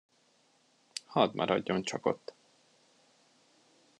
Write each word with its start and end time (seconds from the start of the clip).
Hadd 1.05 1.31
maradjon 1.33 1.83
csak 1.83 2.05
ott. 2.05 2.33